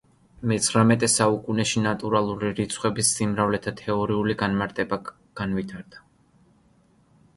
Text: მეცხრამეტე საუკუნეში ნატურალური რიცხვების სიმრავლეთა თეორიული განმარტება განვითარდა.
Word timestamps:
მეცხრამეტე 0.51 1.09
საუკუნეში 1.15 1.83
ნატურალური 1.83 2.49
რიცხვების 2.59 3.11
სიმრავლეთა 3.19 3.75
თეორიული 3.83 4.37
განმარტება 4.41 5.01
განვითარდა. 5.43 6.03